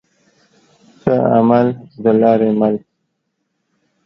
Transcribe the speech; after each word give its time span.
ښه 0.99 1.15
عمل 1.35 1.67
دلاري 2.03 2.51
مل 2.59 2.75